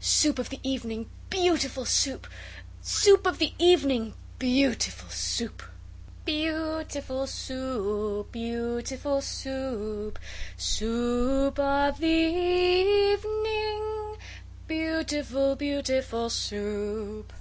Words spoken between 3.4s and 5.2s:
evening, beautiful